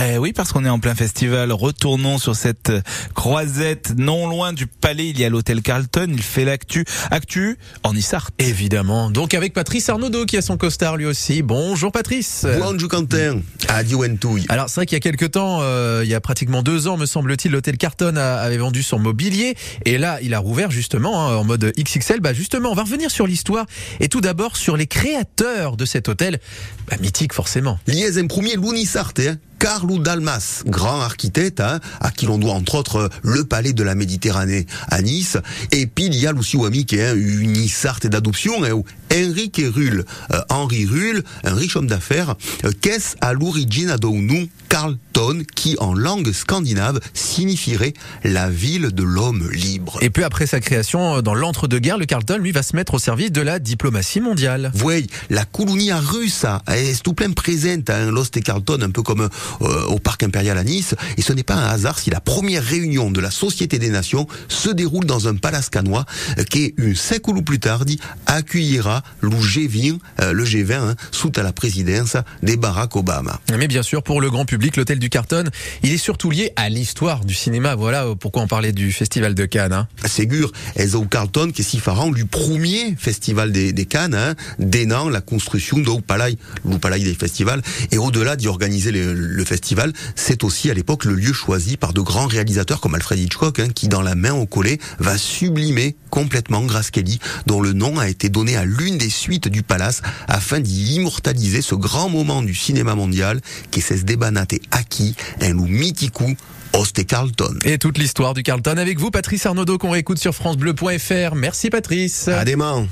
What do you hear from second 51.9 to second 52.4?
le Carlton,